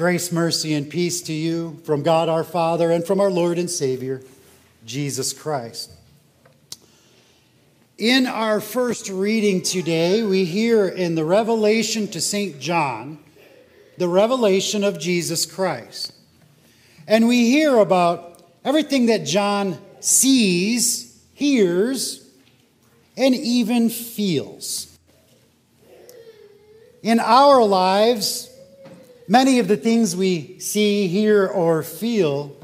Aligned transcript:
Grace, 0.00 0.32
mercy, 0.32 0.72
and 0.72 0.88
peace 0.88 1.20
to 1.20 1.34
you 1.34 1.78
from 1.84 2.02
God 2.02 2.30
our 2.30 2.42
Father 2.42 2.90
and 2.90 3.06
from 3.06 3.20
our 3.20 3.30
Lord 3.30 3.58
and 3.58 3.68
Savior, 3.68 4.22
Jesus 4.86 5.34
Christ. 5.34 5.92
In 7.98 8.26
our 8.26 8.62
first 8.62 9.10
reading 9.10 9.60
today, 9.60 10.22
we 10.22 10.46
hear 10.46 10.88
in 10.88 11.16
the 11.16 11.24
Revelation 11.26 12.08
to 12.12 12.20
St. 12.22 12.58
John 12.58 13.18
the 13.98 14.08
revelation 14.08 14.84
of 14.84 14.98
Jesus 14.98 15.44
Christ. 15.44 16.14
And 17.06 17.28
we 17.28 17.50
hear 17.50 17.76
about 17.76 18.42
everything 18.64 19.04
that 19.04 19.26
John 19.26 19.76
sees, 20.00 21.22
hears, 21.34 22.26
and 23.18 23.34
even 23.34 23.90
feels. 23.90 24.96
In 27.02 27.20
our 27.20 27.62
lives, 27.62 28.49
Many 29.30 29.60
of 29.60 29.68
the 29.68 29.76
things 29.76 30.16
we 30.16 30.58
see, 30.58 31.06
hear, 31.06 31.46
or 31.46 31.84
feel 31.84 32.56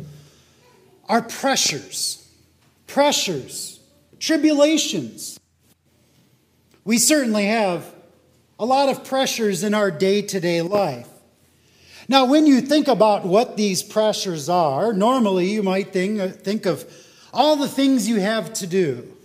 are 1.09 1.23
pressures, 1.23 2.29
pressures, 2.89 3.79
tribulations. 4.19 5.39
We 6.85 6.99
certainly 6.99 7.47
have 7.47 7.87
a 8.59 8.67
lot 8.67 8.89
of 8.89 9.05
pressures 9.05 9.63
in 9.63 9.75
our 9.75 9.93
day 9.93 10.23
to 10.23 10.41
day 10.41 10.61
life. 10.61 11.09
Now, 12.09 12.25
when 12.25 12.49
you 12.49 12.61
think 12.61 12.89
about 12.89 13.25
what 13.25 13.57
these 13.57 13.85
pressures 13.85 14.49
are, 14.49 14.93
normally 14.93 15.49
you 15.49 15.63
might 15.63 15.93
think, 15.93 16.21
think 16.41 16.67
of 16.67 16.85
all 17.33 17.55
the 17.55 17.69
things 17.69 18.09
you 18.09 18.19
have 18.19 18.53
to 18.55 18.67
do 18.67 19.16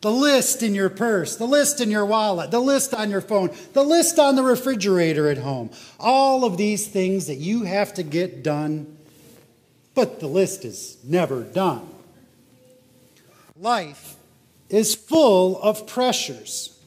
the 0.00 0.10
list 0.10 0.62
in 0.62 0.74
your 0.74 0.88
purse, 0.88 1.36
the 1.36 1.46
list 1.46 1.80
in 1.80 1.90
your 1.90 2.06
wallet, 2.06 2.50
the 2.50 2.60
list 2.60 2.94
on 2.94 3.10
your 3.10 3.20
phone, 3.20 3.50
the 3.74 3.84
list 3.84 4.18
on 4.18 4.34
the 4.34 4.42
refrigerator 4.42 5.28
at 5.28 5.38
home. 5.38 5.70
All 5.98 6.44
of 6.44 6.56
these 6.56 6.86
things 6.86 7.26
that 7.26 7.36
you 7.36 7.64
have 7.64 7.92
to 7.94 8.02
get 8.02 8.42
done, 8.42 8.96
but 9.94 10.20
the 10.20 10.26
list 10.26 10.64
is 10.64 10.96
never 11.04 11.42
done. 11.42 11.86
Life 13.58 14.16
is 14.70 14.94
full 14.94 15.60
of 15.60 15.86
pressures. 15.86 16.78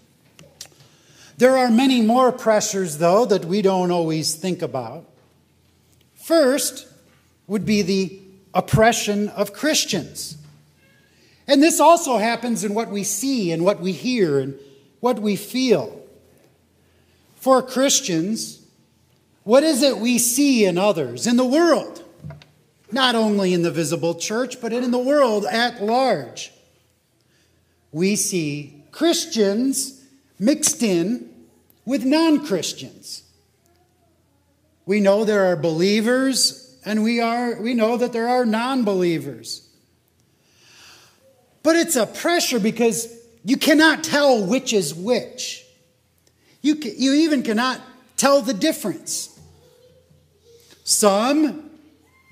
There 1.38 1.58
are 1.58 1.70
many 1.70 2.02
more 2.02 2.32
pressures, 2.32 2.98
though, 2.98 3.26
that 3.26 3.46
we 3.46 3.62
don't 3.62 3.92
always 3.92 4.34
think 4.34 4.62
about. 4.62 5.06
First 6.16 6.88
would 7.48 7.66
be 7.66 7.82
the 7.82 8.20
oppression 8.54 9.30
of 9.30 9.54
Christians. 9.54 10.38
And 11.48 11.62
this 11.62 11.80
also 11.80 12.18
happens 12.18 12.64
in 12.64 12.74
what 12.74 12.90
we 12.90 13.04
see 13.04 13.52
and 13.52 13.66
what 13.66 13.82
we 13.82 13.92
hear 13.92 14.40
and 14.40 14.58
what 15.00 15.20
we 15.20 15.36
feel. 15.36 16.02
For 17.36 17.62
Christians, 17.62 18.66
what 19.44 19.64
is 19.64 19.84
it 19.84 19.98
we 19.98 20.18
see 20.18 20.66
in 20.66 20.78
others, 20.78 21.28
in 21.28 21.36
the 21.36 21.46
world? 21.46 22.04
Not 22.92 23.16
only 23.16 23.54
in 23.54 23.64
the 23.64 23.72
visible 23.72 24.16
church, 24.16 24.62
but 24.62 24.72
in 24.72 24.92
the 24.92 25.00
world 25.00 25.46
at 25.46 25.84
large. 25.84 26.54
We 27.92 28.16
see 28.16 28.84
Christians 28.92 30.04
mixed 30.40 30.82
in 30.82 31.30
with 31.86 32.06
non 32.06 32.46
Christians. 32.46 33.24
We 34.86 35.00
know 35.00 35.26
there 35.26 35.46
are 35.46 35.56
believers, 35.56 36.78
and 36.86 37.04
we, 37.04 37.20
are, 37.20 37.60
we 37.62 37.74
know 37.74 37.98
that 37.98 38.14
there 38.14 38.28
are 38.30 38.46
non 38.46 38.84
believers. 38.84 39.68
But 41.64 41.78
it's 41.78 41.96
a 41.96 42.06
pressure 42.06 42.60
because 42.60 43.08
you 43.44 43.58
cannot 43.58 44.04
tell 44.04 44.46
which 44.46 44.74
is 44.74 44.94
which. 44.94 45.66
You, 46.62 46.76
you 46.76 47.14
even 47.14 47.42
cannot 47.44 47.82
tell 48.18 48.42
the 48.42 48.54
difference. 48.54 49.40
Some 50.84 51.72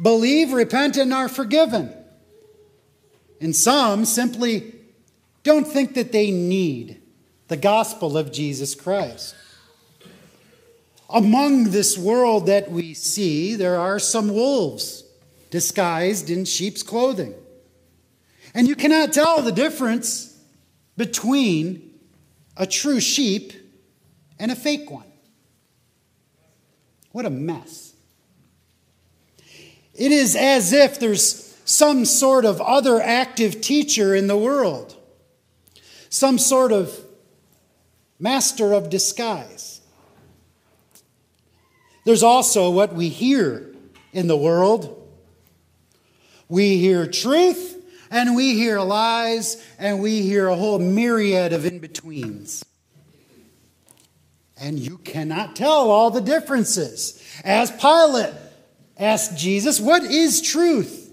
believe, 0.01 0.51
repent, 0.51 0.97
and 0.97 1.13
are 1.13 1.29
forgiven. 1.29 1.93
And 3.39 3.55
some 3.55 4.05
simply 4.05 4.75
don't 5.43 5.65
think 5.67 5.95
that 5.95 6.11
they 6.11 6.31
need 6.31 7.01
the 7.47 7.57
gospel 7.57 8.17
of 8.17 8.31
Jesus 8.31 8.75
Christ. 8.75 9.35
Among 11.09 11.65
this 11.65 11.97
world 11.97 12.45
that 12.45 12.71
we 12.71 12.93
see, 12.93 13.55
there 13.55 13.77
are 13.77 13.99
some 13.99 14.33
wolves 14.33 15.03
disguised 15.49 16.29
in 16.29 16.45
sheep's 16.45 16.83
clothing. 16.83 17.33
And 18.53 18.67
you 18.67 18.75
cannot 18.75 19.13
tell 19.13 19.41
the 19.41 19.51
difference 19.51 20.37
between 20.97 21.93
a 22.57 22.65
true 22.65 22.99
sheep 22.99 23.53
and 24.39 24.51
a 24.51 24.55
fake 24.55 24.91
one. 24.91 25.05
What 27.11 27.25
a 27.25 27.29
mess. 27.29 27.93
It 29.93 30.11
is 30.11 30.35
as 30.35 30.73
if 30.73 30.99
there's 30.99 31.57
some 31.65 32.05
sort 32.05 32.45
of 32.45 32.59
other 32.61 33.01
active 33.01 33.61
teacher 33.61 34.15
in 34.15 34.27
the 34.27 34.37
world, 34.37 34.95
some 36.09 36.37
sort 36.37 36.71
of 36.71 36.97
master 38.19 38.73
of 38.73 38.89
disguise. 38.89 39.81
There's 42.05 42.23
also 42.23 42.69
what 42.69 42.93
we 42.93 43.09
hear 43.09 43.73
in 44.11 44.27
the 44.27 44.37
world. 44.37 44.97
We 46.49 46.77
hear 46.77 47.07
truth 47.07 47.80
and 48.11 48.35
we 48.35 48.55
hear 48.55 48.81
lies, 48.81 49.65
and 49.79 50.01
we 50.01 50.21
hear 50.21 50.47
a 50.47 50.55
whole 50.55 50.77
myriad 50.77 51.53
of 51.53 51.65
in 51.65 51.79
betweens. 51.79 52.63
And 54.59 54.77
you 54.77 54.97
cannot 54.99 55.55
tell 55.55 55.89
all 55.89 56.11
the 56.11 56.21
differences. 56.21 57.23
As 57.43 57.71
Pilate 57.71 58.33
asked 58.97 59.37
Jesus, 59.37 59.79
What 59.79 60.03
is 60.03 60.41
truth? 60.41 61.11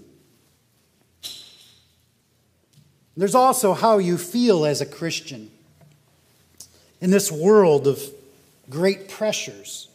There's 3.17 3.35
also 3.35 3.73
how 3.73 3.97
you 3.97 4.17
feel 4.17 4.65
as 4.65 4.79
a 4.79 4.85
Christian 4.85 5.51
in 7.01 7.11
this 7.11 7.31
world 7.31 7.87
of 7.87 8.01
great 8.69 9.09
pressures. 9.09 9.89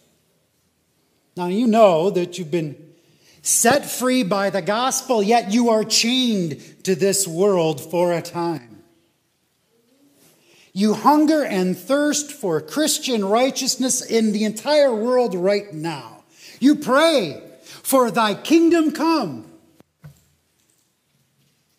Now, 1.36 1.46
you 1.46 1.66
know 1.66 2.10
that 2.10 2.38
you've 2.38 2.50
been 2.50 2.83
set 3.44 3.84
free 3.84 4.22
by 4.22 4.48
the 4.48 4.62
gospel, 4.62 5.22
yet 5.22 5.52
you 5.52 5.68
are 5.68 5.84
chained 5.84 6.60
to 6.82 6.94
this 6.94 7.28
world 7.28 7.78
for 7.78 8.12
a 8.12 8.22
time. 8.22 8.82
You 10.72 10.94
hunger 10.94 11.44
and 11.44 11.76
thirst 11.76 12.32
for 12.32 12.60
Christian 12.60 13.22
righteousness 13.24 14.04
in 14.04 14.32
the 14.32 14.44
entire 14.44 14.94
world 14.94 15.34
right 15.34 15.72
now. 15.72 16.24
You 16.58 16.74
pray 16.74 17.40
for 17.62 18.10
thy 18.10 18.34
kingdom 18.34 18.92
come. 18.92 19.44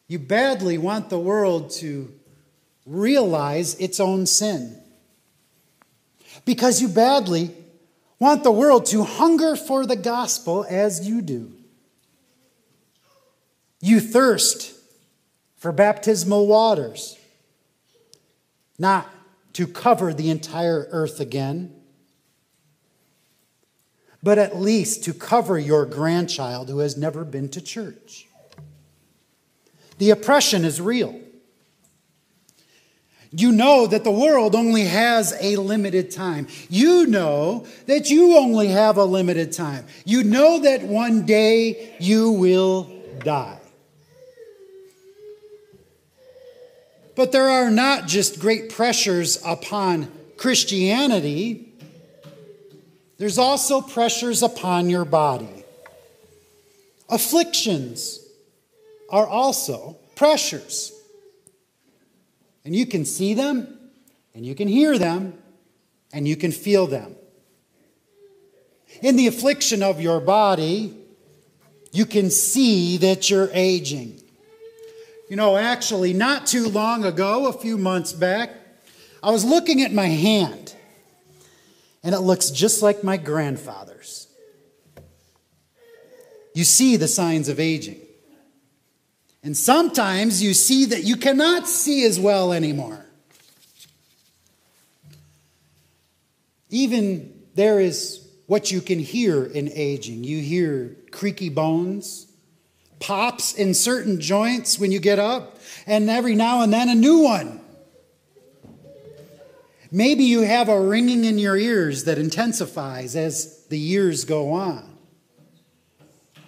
You 0.08 0.20
badly 0.20 0.78
want 0.78 1.09
the 1.09 1.20
world 1.20 1.72
to 1.72 2.14
realize 2.86 3.74
its 3.76 4.00
own 4.00 4.28
sin. 4.28 4.80
Because 6.46 6.80
you 6.80 6.88
badly 6.88 7.56
want 8.25 8.44
the 8.44 8.52
world 8.52 8.88
to 8.88 9.03
hunger 9.03 9.56
for 9.56 9.86
the 9.86 9.96
gospel 9.96 10.66
as 10.68 11.08
you 11.08 11.22
do. 11.22 11.53
You 13.81 14.00
thirst 14.00 14.74
for 15.58 15.72
baptismal 15.72 16.47
waters, 16.47 17.19
not 18.80 19.08
to 19.53 19.68
cover 19.68 20.12
the 20.12 20.31
entire 20.31 20.88
earth 20.90 21.19
again, 21.19 21.75
but 24.24 24.40
at 24.40 24.58
least 24.58 25.03
to 25.03 25.14
cover 25.14 25.59
your 25.59 25.85
grandchild 25.85 26.68
who 26.68 26.80
has 26.80 26.97
never 26.97 27.24
been 27.24 27.47
to 27.50 27.62
church. 27.62 28.28
The 30.00 30.09
oppression 30.09 30.66
is 30.66 30.81
real. 30.81 31.19
You 33.38 33.51
know 33.51 33.85
that 33.85 34.06
the 34.06 34.12
world 34.12 34.56
only 34.56 34.85
has 34.85 35.35
a 35.41 35.57
limited 35.57 36.09
time. 36.09 36.47
You 36.69 37.06
know 37.06 37.66
that 37.85 38.09
you 38.09 38.38
only 38.38 38.69
have 38.69 38.96
a 38.97 39.03
limited 39.03 39.51
time. 39.51 39.87
You 40.05 40.23
know 40.23 40.59
that 40.59 40.84
one 40.84 41.26
day 41.26 41.97
you 41.99 42.32
will 42.32 42.90
die. 43.20 43.59
But 47.17 47.34
there 47.34 47.49
are 47.49 47.70
not 47.70 48.08
just 48.08 48.40
great 48.40 48.70
pressures 48.70 49.37
upon 49.46 50.09
Christianity, 50.37 51.73
there's 53.17 53.37
also 53.37 53.82
pressures 53.82 54.43
upon 54.43 54.90
your 54.90 55.05
body. 55.05 55.66
Afflictions 57.09 58.20
are 59.09 59.28
also 59.28 59.97
pressures. 60.16 60.95
And 62.66 62.76
you 62.76 62.88
can 62.88 63.06
see 63.06 63.35
them, 63.35 63.78
and 64.34 64.44
you 64.44 64.56
can 64.56 64.67
hear 64.67 64.97
them, 64.97 65.38
and 66.12 66.28
you 66.28 66.35
can 66.35 66.52
feel 66.52 66.88
them. 66.88 67.16
In 69.02 69.16
the 69.16 69.28
affliction 69.28 69.84
of 69.84 70.02
your 70.02 70.20
body, 70.20 70.97
you 71.91 72.08
can 72.08 72.32
see 72.32 72.97
that 72.97 73.29
you're 73.29 73.50
aging. 73.53 74.20
You 75.29 75.35
know, 75.35 75.58
actually, 75.58 76.14
not 76.14 76.47
too 76.47 76.67
long 76.67 77.06
ago, 77.06 77.47
a 77.47 77.53
few 77.53 77.78
months 77.78 78.14
back, 78.14 78.52
I 79.22 79.32
was 79.32 79.46
looking 79.46 79.82
at 79.82 79.94
my 79.94 80.08
hand, 80.08 80.76
and 82.03 82.16
it 82.16 82.20
looks 82.20 82.50
just 82.50 82.82
like 82.82 83.03
my 83.03 83.18
grandfather's. 83.18 84.28
you 86.53 86.64
see 86.64 86.96
the 86.96 87.08
signs 87.08 87.50
of 87.50 87.59
aging. 87.59 88.04
And 89.46 89.56
sometimes 89.56 90.42
you 90.42 90.56
see 90.56 90.86
that 90.86 91.03
you 91.03 91.16
cannot 91.18 91.68
see 91.68 92.03
as 92.03 92.20
well 92.20 92.52
anymore. 92.52 93.06
Even 96.72 97.32
there 97.53 97.80
is 97.80 98.28
what 98.47 98.72
you 98.72 98.82
can 98.82 98.97
hear 98.97 99.46
in 99.46 99.72
aging. 99.72 100.24
You 100.24 100.42
hear 100.42 100.96
creaky 101.12 101.50
bones, 101.50 102.26
pops 103.00 103.53
in 103.53 103.76
certain 103.76 104.20
joints 104.20 104.80
when 104.80 104.92
you 104.92 105.00
get 105.00 105.20
up, 105.20 105.59
and 105.86 106.09
every 106.09 106.34
now 106.34 106.64
and 106.64 106.74
then 106.74 106.90
a 106.90 106.96
new 106.96 107.20
one. 107.20 107.62
Maybe 109.92 110.24
you 110.24 110.42
have 110.42 110.70
a 110.70 110.82
ringing 110.82 111.24
in 111.24 111.38
your 111.38 111.56
ears 111.56 112.06
that 112.06 112.18
intensifies 112.18 113.16
as 113.16 113.64
the 113.68 113.78
years 113.78 114.26
go 114.26 114.53
on. 114.53 114.97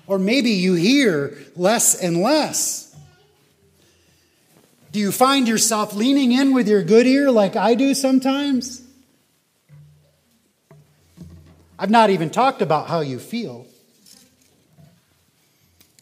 Or 0.08 0.18
maybe 0.18 0.50
you 0.52 0.74
hear 0.74 1.38
less 1.56 1.94
and 2.02 2.24
less. 2.24 2.87
Do 4.98 5.04
you 5.04 5.12
find 5.12 5.48
yourself 5.48 5.94
leaning 5.94 6.32
in 6.32 6.56
with 6.56 6.68
your 6.68 6.82
good 6.82 7.06
ear 7.06 7.30
like 7.30 7.56
I 7.56 7.76
do 7.76 7.94
sometimes? 7.94 8.82
I've 11.78 11.92
not 11.92 12.10
even 12.10 12.32
talked 12.32 12.64
about 12.64 12.88
how 12.88 13.02
you 13.02 13.20
feel. 13.20 13.68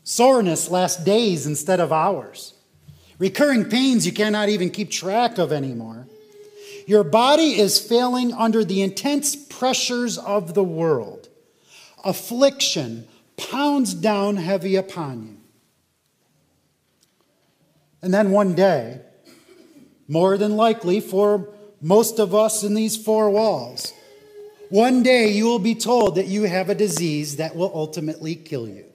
Soreness 0.06 0.70
lasts 0.70 1.04
days 1.04 1.46
instead 1.46 1.82
of 1.82 1.92
hours. 1.92 2.54
Recurring 3.20 3.66
pains 3.66 4.06
you 4.06 4.14
cannot 4.14 4.48
even 4.48 4.70
keep 4.70 4.92
track 4.92 5.38
of 5.40 5.52
anymore. 5.52 6.08
Your 6.88 7.04
body 7.04 7.60
is 7.60 7.78
failing 7.78 8.32
under 8.32 8.64
the 8.64 8.82
intense 8.82 9.36
pressures 9.36 10.18
of 10.18 10.54
the 10.54 10.64
world. 10.64 11.28
Affliction 12.06 13.10
pounds 13.36 13.94
down 13.94 14.38
heavy 14.38 14.78
upon 14.78 15.28
you. 15.28 15.45
And 18.06 18.14
then 18.14 18.30
one 18.30 18.54
day, 18.54 19.02
more 20.08 20.38
than 20.38 20.56
likely 20.56 21.00
for 21.00 21.50
most 21.82 22.20
of 22.20 22.36
us 22.36 22.64
in 22.64 22.76
these 22.76 22.96
four 22.96 23.32
walls, 23.32 23.94
one 24.70 25.02
day 25.02 25.32
you 25.32 25.46
will 25.46 25.58
be 25.58 25.74
told 25.74 26.14
that 26.14 26.28
you 26.28 26.44
have 26.44 26.70
a 26.70 26.76
disease 26.76 27.38
that 27.38 27.56
will 27.56 27.72
ultimately 27.74 28.36
kill 28.36 28.70
you. 28.70 28.86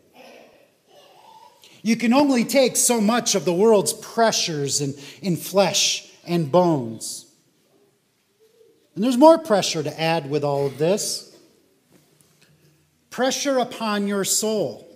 You 1.83 1.97
can 1.97 2.15
only 2.15 2.45
take 2.45 2.77
so 2.77 3.01
much 3.01 3.35
of 3.35 3.45
the 3.45 3.53
world's 3.53 3.93
pressures 3.95 4.81
in, 4.81 4.95
in 5.21 5.37
flesh 5.37 6.09
and 6.25 6.53
bones. 6.53 7.27
And 8.95 9.03
there's 9.03 9.17
more 9.17 9.39
pressure 9.39 9.83
to 9.83 10.01
add 10.01 10.31
with 10.31 10.45
all 10.45 10.67
of 10.67 10.79
this 10.79 11.37
pressure 13.11 13.59
upon 13.59 14.07
your 14.07 14.23
soul. 14.23 14.87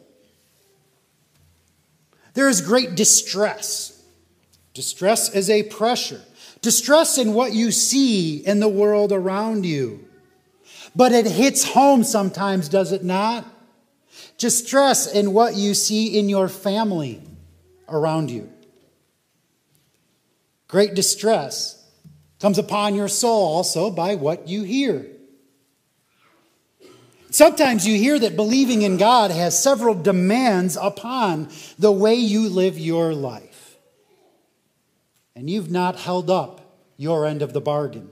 There 2.34 2.48
is 2.48 2.60
great 2.60 2.94
distress 2.94 3.90
Distress 4.74 5.32
is 5.32 5.48
a 5.48 5.62
pressure. 5.62 6.20
Distress 6.60 7.16
in 7.16 7.32
what 7.32 7.52
you 7.52 7.70
see 7.70 8.38
in 8.38 8.58
the 8.58 8.68
world 8.68 9.12
around 9.12 9.64
you. 9.64 10.08
But 10.96 11.12
it 11.12 11.26
hits 11.26 11.64
home 11.64 12.02
sometimes, 12.02 12.68
does 12.68 12.90
it 12.90 13.04
not? 13.04 13.46
Distress 14.36 15.12
in 15.12 15.32
what 15.32 15.54
you 15.54 15.74
see 15.74 16.18
in 16.18 16.28
your 16.28 16.48
family 16.48 17.22
around 17.88 18.30
you. 18.30 18.50
Great 20.66 20.94
distress 20.94 21.80
comes 22.40 22.58
upon 22.58 22.96
your 22.96 23.08
soul 23.08 23.46
also 23.46 23.90
by 23.90 24.16
what 24.16 24.48
you 24.48 24.64
hear. 24.64 25.06
Sometimes 27.30 27.86
you 27.86 27.96
hear 27.96 28.18
that 28.18 28.36
believing 28.36 28.82
in 28.82 28.96
God 28.96 29.30
has 29.30 29.60
several 29.60 29.94
demands 29.94 30.76
upon 30.76 31.48
the 31.78 31.92
way 31.92 32.14
you 32.14 32.48
live 32.48 32.78
your 32.78 33.14
life 33.14 33.53
and 35.36 35.50
you've 35.50 35.70
not 35.70 35.96
held 35.96 36.30
up 36.30 36.60
your 36.96 37.26
end 37.26 37.42
of 37.42 37.52
the 37.52 37.60
bargain. 37.60 38.08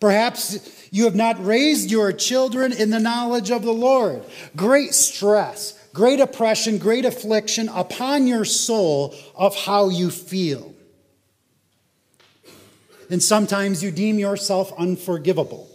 Perhaps 0.00 0.88
you 0.92 1.04
have 1.04 1.16
not 1.16 1.44
raised 1.44 1.90
your 1.90 2.12
children 2.12 2.72
in 2.72 2.90
the 2.90 3.00
knowledge 3.00 3.50
of 3.50 3.62
the 3.62 3.72
Lord. 3.72 4.22
Great 4.54 4.94
stress, 4.94 5.76
great 5.92 6.20
oppression, 6.20 6.78
great 6.78 7.04
affliction 7.04 7.68
upon 7.68 8.26
your 8.26 8.44
soul 8.44 9.14
of 9.34 9.56
how 9.56 9.88
you 9.88 10.10
feel. 10.10 10.72
And 13.10 13.22
sometimes 13.22 13.82
you 13.82 13.90
deem 13.90 14.18
yourself 14.18 14.72
unforgivable. 14.78 15.68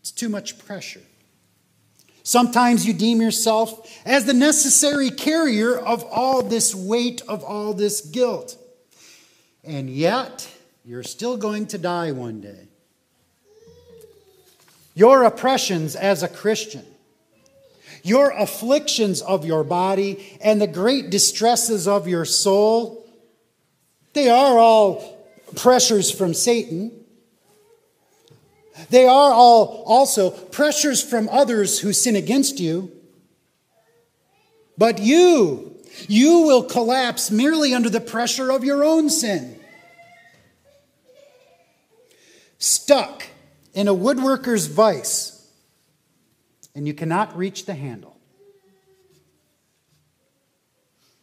It's 0.00 0.12
too 0.12 0.28
much 0.28 0.58
pressure. 0.58 1.02
Sometimes 2.26 2.86
you 2.86 2.94
deem 2.94 3.20
yourself 3.20 4.02
as 4.06 4.24
the 4.24 4.32
necessary 4.32 5.10
carrier 5.10 5.78
of 5.78 6.02
all 6.04 6.42
this 6.42 6.74
weight, 6.74 7.20
of 7.28 7.44
all 7.44 7.74
this 7.74 8.00
guilt. 8.00 8.56
And 9.62 9.90
yet, 9.90 10.50
you're 10.86 11.02
still 11.02 11.36
going 11.36 11.66
to 11.68 11.78
die 11.78 12.12
one 12.12 12.40
day. 12.40 12.68
Your 14.94 15.24
oppressions 15.24 15.96
as 15.96 16.22
a 16.22 16.28
Christian, 16.28 16.86
your 18.02 18.30
afflictions 18.30 19.20
of 19.20 19.44
your 19.44 19.62
body, 19.62 20.38
and 20.40 20.62
the 20.62 20.66
great 20.66 21.10
distresses 21.10 21.86
of 21.86 22.08
your 22.08 22.24
soul, 22.24 23.06
they 24.14 24.30
are 24.30 24.58
all 24.58 25.28
pressures 25.56 26.10
from 26.10 26.32
Satan. 26.32 27.03
They 28.90 29.06
are 29.06 29.32
all 29.32 29.84
also 29.86 30.30
pressures 30.30 31.02
from 31.02 31.28
others 31.28 31.78
who 31.78 31.92
sin 31.92 32.16
against 32.16 32.58
you. 32.58 32.90
But 34.76 34.98
you, 34.98 35.76
you 36.08 36.40
will 36.40 36.64
collapse 36.64 37.30
merely 37.30 37.72
under 37.72 37.88
the 37.88 38.00
pressure 38.00 38.50
of 38.50 38.64
your 38.64 38.84
own 38.84 39.10
sin. 39.10 39.60
Stuck 42.58 43.24
in 43.74 43.88
a 43.88 43.94
woodworker's 43.94 44.66
vice, 44.66 45.46
and 46.74 46.86
you 46.86 46.94
cannot 46.94 47.36
reach 47.36 47.66
the 47.66 47.74
handle. 47.74 48.16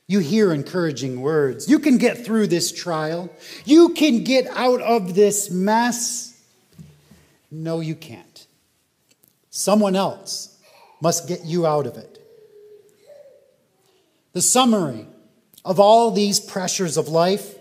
You 0.07 0.19
hear 0.19 0.51
encouraging 0.51 1.21
words. 1.21 1.69
You 1.69 1.79
can 1.79 1.97
get 1.97 2.25
through 2.25 2.47
this 2.47 2.71
trial. 2.71 3.29
You 3.63 3.89
can 3.89 4.25
get 4.25 4.45
out 4.47 4.81
of 4.81 5.15
this 5.15 5.49
mess. 5.49 6.30
No, 7.51 7.81
you 7.81 7.95
can't. 7.95 8.47
Someone 9.49 9.95
else 9.95 10.57
must 11.01 11.27
get 11.27 11.43
you 11.43 11.67
out 11.67 11.85
of 11.85 11.97
it. 11.97 12.17
The 14.31 14.41
summary 14.41 15.07
of 15.65 15.79
all 15.79 16.11
these 16.11 16.39
pressures 16.39 16.95
of 16.95 17.09
life 17.09 17.55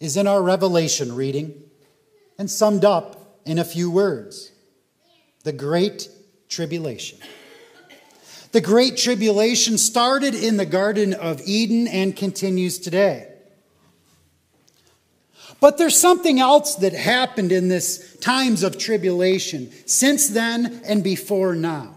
is 0.00 0.16
in 0.16 0.26
our 0.26 0.42
Revelation 0.42 1.14
reading 1.14 1.62
and 2.36 2.50
summed 2.50 2.84
up 2.84 3.38
in 3.46 3.58
a 3.58 3.64
few 3.64 3.90
words 3.90 4.50
the 5.44 5.52
Great 5.52 6.08
Tribulation. 6.48 7.18
The 8.52 8.60
Great 8.60 8.96
Tribulation 8.96 9.78
started 9.78 10.34
in 10.34 10.56
the 10.56 10.66
Garden 10.66 11.12
of 11.12 11.40
Eden 11.44 11.86
and 11.86 12.16
continues 12.16 12.78
today. 12.78 13.33
But 15.60 15.78
there's 15.78 15.98
something 15.98 16.40
else 16.40 16.76
that 16.76 16.92
happened 16.92 17.52
in 17.52 17.68
this 17.68 18.16
times 18.16 18.62
of 18.62 18.78
tribulation 18.78 19.70
since 19.86 20.28
then 20.28 20.82
and 20.84 21.02
before 21.02 21.54
now. 21.54 21.94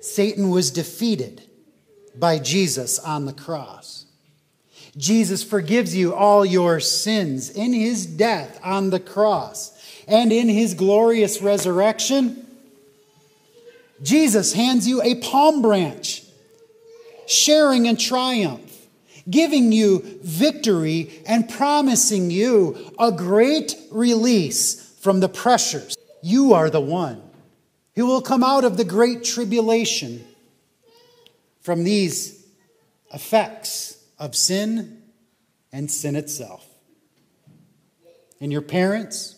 Satan 0.00 0.50
was 0.50 0.70
defeated 0.70 1.42
by 2.14 2.38
Jesus 2.38 2.98
on 2.98 3.26
the 3.26 3.32
cross. 3.32 4.06
Jesus 4.96 5.42
forgives 5.42 5.94
you 5.94 6.14
all 6.14 6.44
your 6.44 6.80
sins 6.80 7.50
in 7.50 7.72
his 7.72 8.06
death 8.06 8.58
on 8.62 8.90
the 8.90 9.00
cross 9.00 9.72
and 10.08 10.32
in 10.32 10.48
his 10.48 10.74
glorious 10.74 11.42
resurrection. 11.42 12.46
Jesus 14.02 14.52
hands 14.52 14.88
you 14.88 15.02
a 15.02 15.16
palm 15.16 15.60
branch, 15.60 16.22
sharing 17.26 17.86
in 17.86 17.96
triumph 17.96 18.65
giving 19.28 19.72
you 19.72 20.02
victory 20.22 21.22
and 21.26 21.48
promising 21.48 22.30
you 22.30 22.92
a 22.98 23.10
great 23.12 23.76
release 23.90 24.96
from 25.00 25.20
the 25.20 25.28
pressures. 25.28 25.96
You 26.22 26.54
are 26.54 26.70
the 26.70 26.80
one 26.80 27.22
who 27.94 28.06
will 28.06 28.22
come 28.22 28.44
out 28.44 28.64
of 28.64 28.76
the 28.76 28.84
great 28.84 29.24
tribulation 29.24 30.24
from 31.60 31.84
these 31.84 32.46
effects 33.12 34.04
of 34.18 34.34
sin 34.34 35.02
and 35.72 35.90
sin 35.90 36.16
itself. 36.16 36.66
And 38.40 38.52
your 38.52 38.62
parents, 38.62 39.35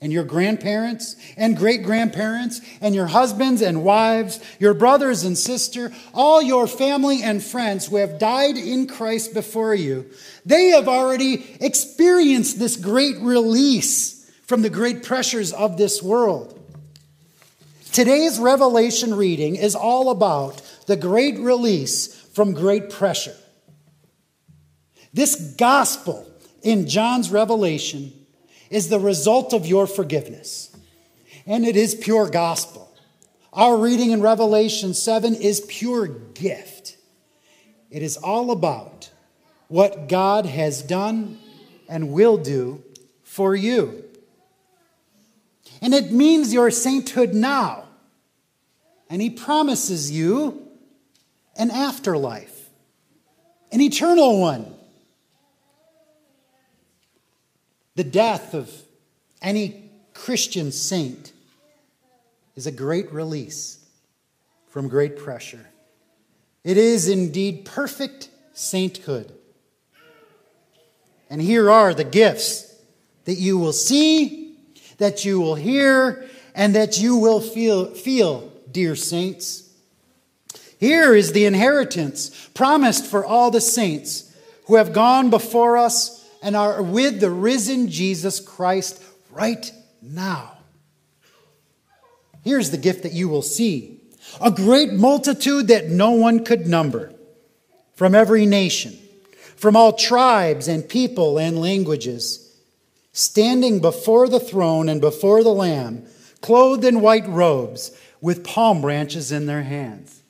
and 0.00 0.12
your 0.12 0.24
grandparents 0.24 1.16
and 1.36 1.56
great 1.56 1.82
grandparents 1.82 2.60
and 2.80 2.94
your 2.94 3.06
husbands 3.06 3.60
and 3.60 3.84
wives, 3.84 4.40
your 4.58 4.72
brothers 4.72 5.24
and 5.24 5.36
sister, 5.36 5.92
all 6.14 6.40
your 6.40 6.66
family 6.66 7.22
and 7.22 7.42
friends 7.42 7.86
who 7.86 7.96
have 7.96 8.18
died 8.18 8.56
in 8.56 8.86
Christ 8.86 9.34
before 9.34 9.74
you, 9.74 10.06
they 10.46 10.68
have 10.68 10.88
already 10.88 11.56
experienced 11.60 12.58
this 12.58 12.76
great 12.76 13.18
release 13.18 14.30
from 14.46 14.62
the 14.62 14.70
great 14.70 15.02
pressures 15.02 15.52
of 15.52 15.76
this 15.76 16.02
world. 16.02 16.56
Today's 17.92 18.38
Revelation 18.38 19.14
reading 19.14 19.56
is 19.56 19.74
all 19.74 20.10
about 20.10 20.62
the 20.86 20.96
great 20.96 21.38
release 21.38 22.14
from 22.32 22.54
great 22.54 22.88
pressure. 22.88 23.36
This 25.12 25.54
gospel 25.58 26.26
in 26.62 26.86
John's 26.86 27.30
Revelation 27.30 28.12
is 28.70 28.88
the 28.88 29.00
result 29.00 29.52
of 29.52 29.66
your 29.66 29.86
forgiveness, 29.86 30.74
and 31.44 31.66
it 31.66 31.76
is 31.76 31.94
pure 31.94 32.30
gospel. 32.30 32.86
Our 33.52 33.76
reading 33.76 34.12
in 34.12 34.22
Revelation 34.22 34.94
7 34.94 35.34
is 35.34 35.60
pure 35.68 36.06
gift. 36.06 36.96
It 37.90 38.02
is 38.02 38.16
all 38.16 38.52
about 38.52 39.10
what 39.66 40.08
God 40.08 40.46
has 40.46 40.82
done 40.82 41.38
and 41.88 42.12
will 42.12 42.36
do 42.36 42.84
for 43.24 43.56
you. 43.56 44.04
And 45.82 45.92
it 45.92 46.12
means 46.12 46.52
your 46.52 46.70
sainthood 46.70 47.34
now. 47.34 47.84
And 49.08 49.20
He 49.20 49.30
promises 49.30 50.10
you 50.12 50.68
an 51.56 51.70
afterlife, 51.70 52.68
an 53.72 53.80
eternal 53.80 54.40
one. 54.40 54.72
The 58.00 58.04
death 58.04 58.54
of 58.54 58.72
any 59.42 59.90
Christian 60.14 60.72
saint 60.72 61.34
is 62.56 62.66
a 62.66 62.72
great 62.72 63.12
release 63.12 63.84
from 64.70 64.88
great 64.88 65.18
pressure. 65.18 65.66
It 66.64 66.78
is 66.78 67.08
indeed 67.08 67.66
perfect 67.66 68.30
sainthood. 68.54 69.30
And 71.28 71.42
here 71.42 71.70
are 71.70 71.92
the 71.92 72.04
gifts 72.04 72.74
that 73.26 73.34
you 73.34 73.58
will 73.58 73.74
see, 73.74 74.56
that 74.96 75.26
you 75.26 75.38
will 75.38 75.56
hear, 75.56 76.26
and 76.54 76.74
that 76.74 76.98
you 76.98 77.16
will 77.16 77.42
feel, 77.42 77.94
feel 77.94 78.50
dear 78.72 78.96
saints. 78.96 79.70
Here 80.78 81.14
is 81.14 81.32
the 81.32 81.44
inheritance 81.44 82.48
promised 82.54 83.04
for 83.04 83.26
all 83.26 83.50
the 83.50 83.60
saints 83.60 84.34
who 84.68 84.76
have 84.76 84.94
gone 84.94 85.28
before 85.28 85.76
us 85.76 86.19
and 86.42 86.56
are 86.56 86.82
with 86.82 87.20
the 87.20 87.30
risen 87.30 87.88
Jesus 87.88 88.40
Christ 88.40 89.02
right 89.30 89.70
now. 90.02 90.58
Here's 92.42 92.70
the 92.70 92.78
gift 92.78 93.02
that 93.02 93.12
you 93.12 93.28
will 93.28 93.42
see 93.42 94.00
a 94.40 94.50
great 94.50 94.92
multitude 94.92 95.68
that 95.68 95.88
no 95.88 96.12
one 96.12 96.44
could 96.44 96.66
number 96.66 97.12
from 97.94 98.14
every 98.14 98.46
nation, 98.46 98.96
from 99.56 99.76
all 99.76 99.92
tribes 99.92 100.68
and 100.68 100.88
people 100.88 101.38
and 101.38 101.60
languages, 101.60 102.56
standing 103.12 103.80
before 103.80 104.28
the 104.28 104.40
throne 104.40 104.88
and 104.88 105.00
before 105.00 105.42
the 105.42 105.52
Lamb, 105.52 106.06
clothed 106.40 106.84
in 106.84 107.02
white 107.02 107.28
robes 107.28 107.90
with 108.20 108.44
palm 108.44 108.80
branches 108.80 109.32
in 109.32 109.44
their 109.46 109.62
hands. 109.62 110.22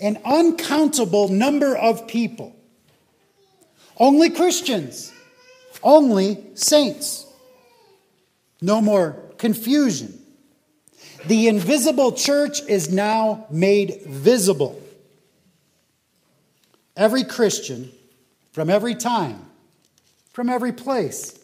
An 0.00 0.18
uncountable 0.24 1.28
number 1.28 1.76
of 1.76 2.08
people, 2.08 2.55
only 3.98 4.30
Christians, 4.30 5.12
only 5.82 6.44
saints. 6.54 7.26
No 8.60 8.80
more 8.80 9.16
confusion 9.38 10.22
the 11.26 11.48
invisible 11.48 12.12
church 12.12 12.62
is 12.68 12.92
now 12.92 13.46
made 13.50 14.02
visible. 14.06 14.80
Every 16.96 17.24
Christian 17.24 17.90
from 18.52 18.70
every 18.70 18.94
time, 18.94 19.44
from 20.32 20.48
every 20.48 20.72
place, 20.72 21.38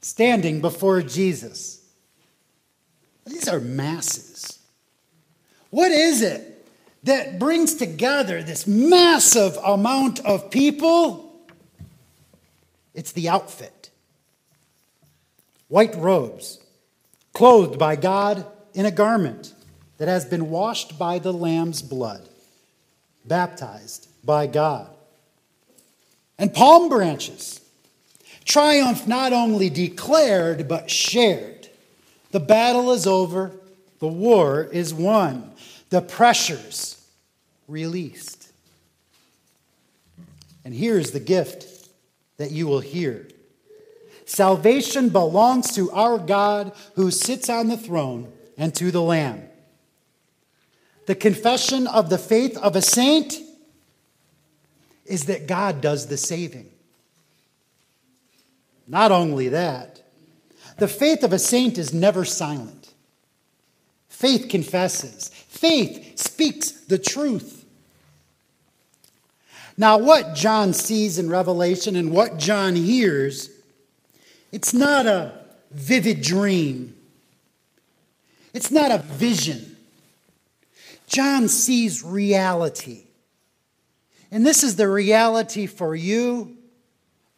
standing 0.00 0.60
before 0.60 1.02
Jesus. 1.02 1.80
These 3.26 3.48
are 3.48 3.60
masses. 3.60 4.58
What 5.70 5.92
is 5.92 6.22
it 6.22 6.55
that 7.04 7.38
brings 7.38 7.74
together 7.74 8.42
this 8.42 8.66
massive 8.66 9.56
amount 9.64 10.20
of 10.20 10.50
people? 10.50 11.46
It's 12.94 13.12
the 13.12 13.28
outfit. 13.28 13.90
White 15.68 15.94
robes 15.96 16.58
clothed 17.32 17.78
by 17.78 17.96
God 17.96 18.46
in 18.72 18.86
a 18.86 18.90
garment 18.90 19.52
that 19.98 20.08
has 20.08 20.24
been 20.24 20.50
washed 20.50 20.98
by 20.98 21.18
the 21.18 21.32
Lamb's 21.32 21.82
blood, 21.82 22.26
baptized 23.24 24.08
by 24.24 24.46
God. 24.46 24.88
And 26.38 26.52
palm 26.52 26.88
branches, 26.88 27.60
triumph 28.44 29.06
not 29.06 29.32
only 29.32 29.70
declared, 29.70 30.68
but 30.68 30.90
shared. 30.90 31.68
The 32.30 32.40
battle 32.40 32.92
is 32.92 33.06
over, 33.06 33.52
the 33.98 34.08
war 34.08 34.64
is 34.64 34.92
won, 34.92 35.52
the 35.90 36.00
pressures 36.00 37.06
released. 37.68 38.52
And 40.64 40.74
here's 40.74 41.12
the 41.12 41.20
gift 41.20 41.88
that 42.38 42.50
you 42.50 42.66
will 42.66 42.80
hear 42.80 43.28
Salvation 44.28 45.08
belongs 45.10 45.72
to 45.76 45.88
our 45.92 46.18
God 46.18 46.72
who 46.96 47.12
sits 47.12 47.48
on 47.48 47.68
the 47.68 47.76
throne 47.76 48.32
and 48.58 48.74
to 48.74 48.90
the 48.90 49.00
Lamb. 49.00 49.42
The 51.06 51.14
confession 51.14 51.86
of 51.86 52.10
the 52.10 52.18
faith 52.18 52.58
of 52.58 52.74
a 52.74 52.82
saint 52.82 53.38
is 55.04 55.26
that 55.26 55.46
God 55.46 55.80
does 55.80 56.08
the 56.08 56.16
saving. 56.16 56.68
Not 58.88 59.12
only 59.12 59.48
that, 59.50 60.02
the 60.78 60.88
faith 60.88 61.22
of 61.22 61.32
a 61.32 61.38
saint 61.38 61.78
is 61.78 61.94
never 61.94 62.24
silent. 62.24 62.92
Faith 64.08 64.48
confesses, 64.48 65.30
faith 65.56 66.18
speaks 66.18 66.70
the 66.70 66.98
truth. 66.98 67.64
Now, 69.78 69.98
what 69.98 70.34
John 70.34 70.72
sees 70.72 71.18
in 71.18 71.28
Revelation 71.28 71.96
and 71.96 72.10
what 72.10 72.38
John 72.38 72.76
hears 72.76 73.50
it's 74.52 74.72
not 74.72 75.06
a 75.06 75.44
vivid 75.70 76.22
dream, 76.22 76.96
it's 78.54 78.70
not 78.70 78.90
a 78.90 78.98
vision. 78.98 79.76
John 81.06 81.48
sees 81.48 82.02
reality. 82.02 83.04
And 84.30 84.44
this 84.44 84.64
is 84.64 84.74
the 84.74 84.88
reality 84.88 85.66
for 85.66 85.94
you 85.94 86.56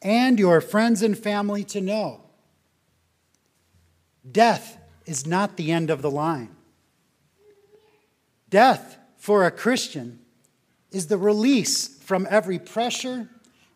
and 0.00 0.38
your 0.38 0.60
friends 0.62 1.02
and 1.02 1.18
family 1.18 1.64
to 1.64 1.80
know. 1.82 2.22
Death 4.30 4.78
is 5.04 5.26
not 5.26 5.56
the 5.56 5.70
end 5.70 5.90
of 5.90 6.00
the 6.00 6.10
line. 6.10 6.56
Death 8.50 8.98
for 9.16 9.44
a 9.44 9.50
Christian 9.50 10.20
is 10.90 11.06
the 11.08 11.18
release 11.18 11.98
from 12.02 12.26
every 12.30 12.58
pressure, 12.58 13.28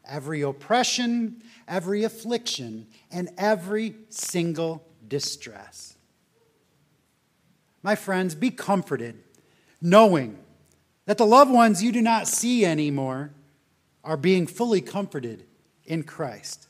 every 0.08 0.42
oppression, 0.42 1.42
every 1.68 2.04
affliction, 2.04 2.86
and 3.10 3.28
every 3.36 3.94
single 4.08 4.86
distress. 5.06 5.96
My 7.82 7.94
friends, 7.94 8.34
be 8.34 8.50
comforted 8.50 9.22
knowing 9.82 10.38
that 11.06 11.18
the 11.18 11.26
loved 11.26 11.50
ones 11.50 11.82
you 11.82 11.90
do 11.90 12.00
not 12.00 12.28
see 12.28 12.64
anymore 12.64 13.32
are 14.04 14.16
being 14.16 14.46
fully 14.46 14.80
comforted 14.80 15.44
in 15.84 16.04
Christ. 16.04 16.68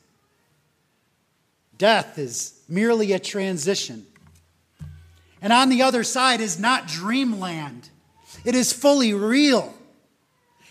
Death 1.77 2.17
is 2.17 2.61
merely 2.67 3.13
a 3.13 3.19
transition. 3.19 4.05
And 5.41 5.53
on 5.53 5.69
the 5.69 5.81
other 5.83 6.03
side 6.03 6.41
is 6.41 6.57
not 6.57 6.87
dreamland, 6.87 7.89
it 8.43 8.55
is 8.55 8.73
fully 8.73 9.13
real. 9.13 9.73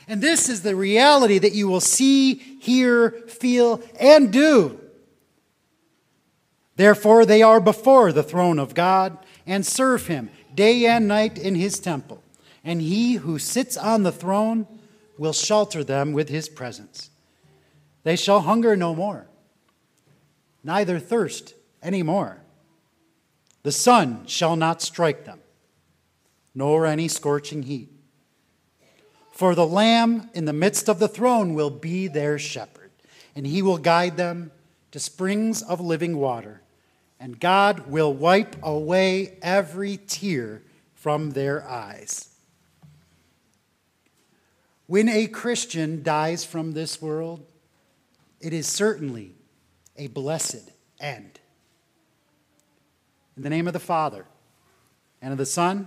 And 0.09 0.21
this 0.21 0.49
is 0.49 0.63
the 0.63 0.77
reality 0.77 1.39
that 1.39 1.55
you 1.55 1.69
will 1.69 1.81
see, 1.81 2.35
hear, 2.35 3.11
feel, 3.29 3.83
and 3.99 4.33
do 4.33 4.83
Therefore, 6.77 7.27
they 7.27 7.43
are 7.43 7.61
before 7.61 8.13
the 8.13 8.23
throne 8.23 8.59
of 8.59 8.75
God 8.75 9.19
and 9.47 9.67
serve 9.67 10.07
him 10.07 10.31
day 10.55 10.87
and 10.87 11.07
night 11.07 11.39
in 11.39 11.55
his 11.55 11.79
temple. 11.79 12.23
And 12.65 12.81
he 12.81 13.15
who 13.15 13.39
sits 13.39 13.77
on 13.77 14.03
the 14.03 14.13
throne 14.13 14.67
will 15.19 15.33
shelter 15.33 15.85
them 15.85 16.13
with 16.13 16.29
his 16.29 16.49
presence. 16.49 17.11
They 18.05 18.17
shall 18.17 18.41
hunger 18.41 18.75
no 18.77 18.95
more, 18.95 19.27
neither 20.65 20.99
thirst 20.99 21.55
any 21.83 22.03
more. 22.03 22.39
The 23.63 23.73
sun 23.73 24.27
shall 24.27 24.57
not 24.57 24.83
strike 24.83 25.25
them, 25.25 25.41
nor 26.55 26.87
any 26.87 27.09
scorching 27.09 27.63
heat. 27.63 27.91
For 29.31 29.55
the 29.55 29.67
Lamb 29.67 30.31
in 30.35 30.45
the 30.45 30.53
midst 30.53 30.89
of 30.89 30.99
the 30.99 31.09
throne 31.09 31.55
will 31.55 31.71
be 31.71 32.07
their 32.07 32.39
shepherd, 32.39 32.91
and 33.35 33.47
he 33.47 33.63
will 33.63 33.79
guide 33.79 34.17
them 34.17 34.53
to 34.91 35.01
springs 35.01 35.63
of 35.63 35.81
living 35.81 36.19
water 36.19 36.63
and 37.23 37.39
God 37.39 37.87
will 37.87 38.13
wipe 38.13 38.57
away 38.65 39.39
every 39.43 39.97
tear 39.97 40.61
from 40.97 41.31
their 41.31 41.65
eyes. 41.69 42.31
When 44.89 45.09
a 45.09 45.29
Christian 45.29 46.03
dies 46.03 46.45
from 46.45 46.73
this 46.73 47.01
world, 47.01 47.47
it 48.41 48.53
is 48.53 48.67
certainly 48.67 49.37
a 49.97 50.09
blessed 50.09 50.73
end. 50.99 51.39
In 53.37 53.45
the 53.45 53.51
name 53.51 53.69
of 53.69 53.73
the 53.73 53.79
Father, 53.79 54.27
and 55.23 55.31
of 55.31 55.39
the 55.39 55.47
Son, 55.47 55.87